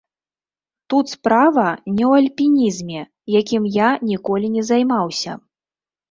[0.91, 1.65] Тут справа
[1.97, 3.01] не ў альпінізме,
[3.41, 5.37] якім я ніколі не займаўся.